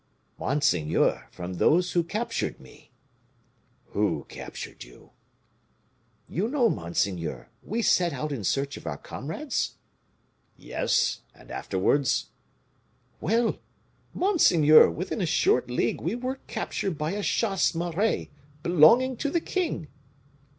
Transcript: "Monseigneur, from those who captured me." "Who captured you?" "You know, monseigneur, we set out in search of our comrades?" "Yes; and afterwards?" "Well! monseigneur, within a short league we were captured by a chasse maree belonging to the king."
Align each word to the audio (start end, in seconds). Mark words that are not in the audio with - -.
"Monseigneur, 0.39 1.27
from 1.29 1.53
those 1.57 1.91
who 1.91 2.03
captured 2.03 2.59
me." 2.59 2.89
"Who 3.89 4.25
captured 4.29 4.83
you?" 4.83 5.11
"You 6.27 6.47
know, 6.47 6.69
monseigneur, 6.71 7.49
we 7.61 7.83
set 7.83 8.11
out 8.11 8.31
in 8.31 8.43
search 8.43 8.77
of 8.77 8.87
our 8.87 8.97
comrades?" 8.97 9.75
"Yes; 10.57 11.21
and 11.35 11.51
afterwards?" 11.51 12.31
"Well! 13.19 13.59
monseigneur, 14.15 14.89
within 14.89 15.21
a 15.21 15.27
short 15.27 15.69
league 15.69 16.01
we 16.01 16.15
were 16.15 16.39
captured 16.47 16.97
by 16.97 17.11
a 17.11 17.21
chasse 17.21 17.73
maree 17.75 18.31
belonging 18.63 19.17
to 19.17 19.29
the 19.29 19.39
king." 19.39 19.87